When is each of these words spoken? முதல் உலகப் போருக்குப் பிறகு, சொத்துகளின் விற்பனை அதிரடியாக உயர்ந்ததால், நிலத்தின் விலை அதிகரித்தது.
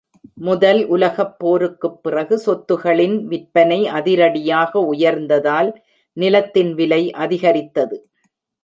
முதல் 0.33 0.85
உலகப் 0.85 1.39
போருக்குப் 1.39 2.03
பிறகு, 2.03 2.41
சொத்துகளின் 2.45 3.23
விற்பனை 3.23 3.87
அதிரடியாக 3.87 4.79
உயர்ந்ததால், 4.79 5.71
நிலத்தின் 6.13 6.73
விலை 6.73 7.11
அதிகரித்தது. 7.11 8.09